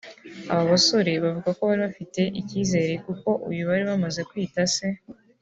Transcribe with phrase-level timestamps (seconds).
[0.51, 4.87] Aba basore bavuga ko bari bafite icyizere kuko uyu bari bamaze kwita se